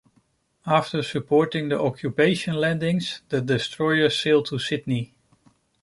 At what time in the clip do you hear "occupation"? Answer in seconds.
1.79-2.55